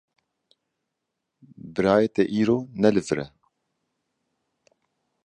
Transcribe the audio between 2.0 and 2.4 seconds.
te